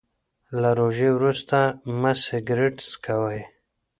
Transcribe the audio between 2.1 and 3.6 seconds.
سګریټ څکوئ.